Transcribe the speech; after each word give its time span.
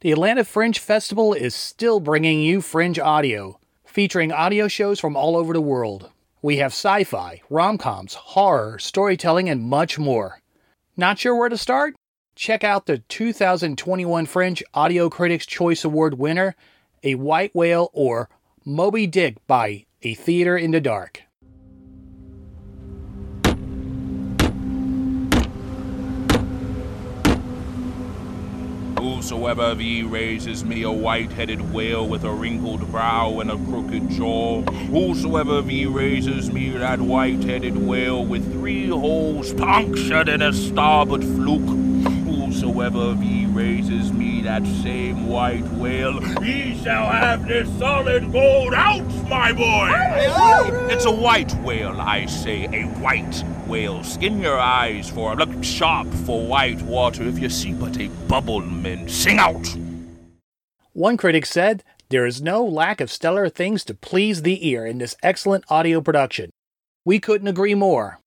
The 0.00 0.12
Atlanta 0.12 0.44
Fringe 0.44 0.78
Festival 0.78 1.34
is 1.34 1.54
still 1.54 2.00
bringing 2.00 2.40
you 2.40 2.62
Fringe 2.62 2.98
audio, 2.98 3.60
featuring 3.84 4.32
audio 4.32 4.66
shows 4.66 4.98
from 4.98 5.14
all 5.14 5.36
over 5.36 5.52
the 5.52 5.60
world. 5.60 6.08
We 6.40 6.56
have 6.56 6.72
sci 6.72 7.04
fi, 7.04 7.42
rom 7.50 7.76
coms, 7.76 8.14
horror, 8.14 8.78
storytelling, 8.78 9.50
and 9.50 9.60
much 9.60 9.98
more. 9.98 10.40
Not 10.96 11.18
sure 11.18 11.36
where 11.36 11.50
to 11.50 11.58
start? 11.58 11.96
Check 12.34 12.64
out 12.64 12.86
the 12.86 13.00
2021 13.00 14.24
Fringe 14.24 14.62
Audio 14.72 15.10
Critics 15.10 15.44
Choice 15.44 15.84
Award 15.84 16.14
winner, 16.14 16.56
A 17.02 17.16
White 17.16 17.54
Whale 17.54 17.90
or 17.92 18.30
Moby 18.64 19.06
Dick 19.06 19.46
by 19.46 19.84
A 20.00 20.14
Theater 20.14 20.56
in 20.56 20.70
the 20.70 20.80
Dark. 20.80 21.24
Whosoever 29.10 29.62
of 29.62 29.82
ye 29.82 30.02
raises 30.02 30.64
me 30.64 30.82
a 30.82 30.90
white-headed 30.90 31.72
whale 31.72 32.06
with 32.06 32.22
a 32.22 32.30
wrinkled 32.30 32.90
brow 32.92 33.40
and 33.40 33.50
a 33.50 33.56
crooked 33.56 34.08
jaw, 34.10 34.62
whosoever 34.62 35.58
of 35.58 35.68
ye 35.70 35.84
raises 35.84 36.50
me 36.52 36.70
that 36.70 37.00
white-headed 37.00 37.76
whale 37.76 38.24
with 38.24 38.52
three 38.52 38.88
holes 38.88 39.52
punctured 39.54 40.28
in 40.28 40.40
a 40.40 40.52
starboard 40.52 41.24
fluke, 41.24 41.89
whosoever 42.80 43.10
of 43.10 43.22
ye 43.22 43.44
raises 43.44 44.10
me 44.10 44.40
that 44.40 44.64
same 44.64 45.26
white 45.26 45.66
whale, 45.72 46.22
ye 46.42 46.82
shall 46.82 47.06
have 47.06 47.46
this 47.46 47.68
solid 47.78 48.32
gold 48.32 48.72
ounce, 48.72 49.28
my 49.28 49.52
boy! 49.52 49.90
It's 50.90 51.04
a 51.04 51.10
white 51.10 51.52
whale, 51.56 52.00
I 52.00 52.24
say, 52.24 52.64
a 52.72 52.84
white 53.00 53.44
whale. 53.66 54.02
Skin 54.02 54.40
your 54.40 54.58
eyes 54.58 55.10
for 55.10 55.36
look 55.36 55.62
sharp 55.62 56.08
for 56.24 56.46
white 56.46 56.80
water. 56.82 57.24
If 57.24 57.38
you 57.38 57.50
see 57.50 57.74
but 57.74 57.98
a 57.98 58.08
bubble, 58.28 58.62
men, 58.62 59.08
sing 59.10 59.38
out! 59.38 59.76
One 60.94 61.18
critic 61.18 61.44
said, 61.44 61.84
There 62.08 62.24
is 62.24 62.40
no 62.40 62.64
lack 62.64 63.02
of 63.02 63.12
stellar 63.12 63.50
things 63.50 63.84
to 63.84 63.94
please 63.94 64.40
the 64.40 64.66
ear 64.66 64.86
in 64.86 64.96
this 64.96 65.16
excellent 65.22 65.64
audio 65.68 66.00
production. 66.00 66.48
We 67.04 67.20
couldn't 67.20 67.48
agree 67.48 67.74
more. 67.74 68.20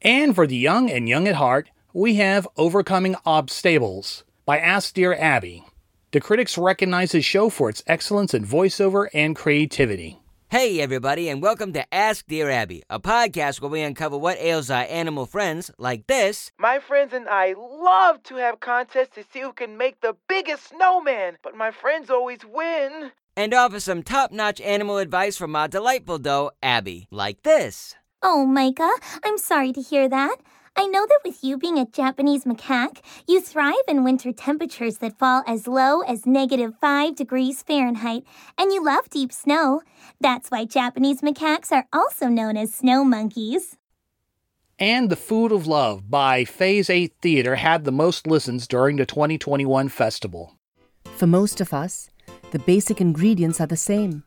And 0.00 0.34
for 0.34 0.46
the 0.46 0.56
young 0.56 0.90
and 0.90 1.06
young 1.06 1.28
at 1.28 1.34
heart, 1.34 1.68
we 1.94 2.16
have 2.16 2.46
Overcoming 2.58 3.16
Obstables 3.24 4.22
by 4.44 4.58
Ask 4.58 4.92
Deer 4.92 5.14
Abby. 5.14 5.64
The 6.10 6.20
critics 6.20 6.58
recognize 6.58 7.12
his 7.12 7.24
show 7.24 7.48
for 7.48 7.70
its 7.70 7.82
excellence 7.86 8.34
in 8.34 8.44
voiceover 8.44 9.08
and 9.14 9.34
creativity. 9.34 10.20
Hey, 10.50 10.80
everybody, 10.80 11.30
and 11.30 11.40
welcome 11.40 11.72
to 11.72 11.94
Ask 11.94 12.26
Deer 12.26 12.50
Abby, 12.50 12.82
a 12.90 13.00
podcast 13.00 13.62
where 13.62 13.70
we 13.70 13.80
uncover 13.80 14.18
what 14.18 14.38
ails 14.38 14.68
our 14.68 14.84
animal 14.84 15.24
friends 15.24 15.70
like 15.78 16.06
this. 16.06 16.52
My 16.58 16.78
friends 16.78 17.14
and 17.14 17.26
I 17.26 17.54
love 17.56 18.22
to 18.24 18.36
have 18.36 18.60
contests 18.60 19.14
to 19.14 19.24
see 19.32 19.40
who 19.40 19.54
can 19.54 19.78
make 19.78 20.02
the 20.02 20.14
biggest 20.28 20.68
snowman, 20.68 21.38
but 21.42 21.56
my 21.56 21.70
friends 21.70 22.10
always 22.10 22.44
win. 22.44 23.12
And 23.34 23.54
offer 23.54 23.80
some 23.80 24.02
top 24.02 24.30
notch 24.30 24.60
animal 24.60 24.98
advice 24.98 25.38
from 25.38 25.56
our 25.56 25.68
delightful 25.68 26.18
doe, 26.18 26.50
Abby, 26.62 27.08
like 27.10 27.44
this. 27.44 27.94
Oh, 28.22 28.44
Micah, 28.44 28.92
I'm 29.24 29.38
sorry 29.38 29.72
to 29.72 29.80
hear 29.80 30.06
that. 30.08 30.36
I 30.80 30.86
know 30.86 31.04
that 31.08 31.18
with 31.24 31.42
you 31.42 31.58
being 31.58 31.76
a 31.76 31.86
Japanese 31.86 32.44
macaque, 32.44 33.00
you 33.26 33.40
thrive 33.40 33.74
in 33.88 34.04
winter 34.04 34.32
temperatures 34.32 34.98
that 34.98 35.18
fall 35.18 35.42
as 35.44 35.66
low 35.66 36.02
as 36.02 36.24
negative 36.24 36.72
5 36.80 37.16
degrees 37.16 37.64
Fahrenheit, 37.64 38.22
and 38.56 38.72
you 38.72 38.84
love 38.84 39.10
deep 39.10 39.32
snow. 39.32 39.82
That's 40.20 40.52
why 40.52 40.66
Japanese 40.66 41.20
macaques 41.20 41.72
are 41.72 41.88
also 41.92 42.28
known 42.28 42.56
as 42.56 42.72
snow 42.72 43.02
monkeys. 43.02 43.76
And 44.78 45.10
The 45.10 45.16
Food 45.16 45.50
of 45.50 45.66
Love 45.66 46.08
by 46.08 46.44
Phase 46.44 46.88
8 46.88 47.12
Theater 47.20 47.56
had 47.56 47.82
the 47.82 47.90
most 47.90 48.28
listens 48.28 48.68
during 48.68 48.98
the 48.98 49.04
2021 49.04 49.88
festival. 49.88 50.54
For 51.16 51.26
most 51.26 51.60
of 51.60 51.74
us, 51.74 52.08
the 52.52 52.60
basic 52.60 53.00
ingredients 53.00 53.60
are 53.60 53.66
the 53.66 53.76
same 53.76 54.22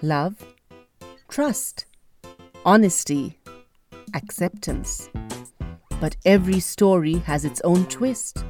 love, 0.00 0.46
trust, 1.28 1.84
honesty, 2.64 3.38
acceptance. 4.14 5.10
But 6.00 6.16
every 6.24 6.60
story 6.60 7.14
has 7.26 7.44
its 7.44 7.60
own 7.62 7.86
twist, 7.86 8.44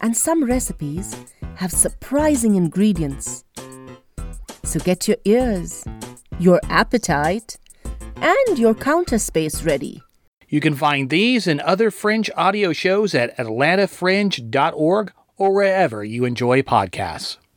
and 0.00 0.16
some 0.16 0.44
recipes 0.44 1.16
have 1.56 1.72
surprising 1.72 2.54
ingredients. 2.54 3.44
So 4.64 4.80
get 4.80 5.08
your 5.08 5.18
ears, 5.24 5.84
your 6.38 6.60
appetite, 6.64 7.56
and 8.16 8.58
your 8.58 8.74
counter 8.74 9.18
space 9.18 9.62
ready. 9.62 10.02
You 10.48 10.60
can 10.60 10.74
find 10.74 11.10
these 11.10 11.46
and 11.46 11.60
other 11.60 11.90
Fringe 11.90 12.30
audio 12.36 12.72
shows 12.72 13.14
at 13.14 13.36
atlantafringe.org 13.36 15.12
or 15.36 15.54
wherever 15.54 16.04
you 16.04 16.24
enjoy 16.24 16.62
podcasts. 16.62 17.36